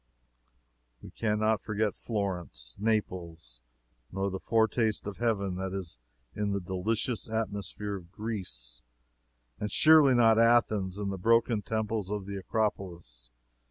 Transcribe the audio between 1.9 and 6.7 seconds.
Florence Naples nor the foretaste of heaven that is in the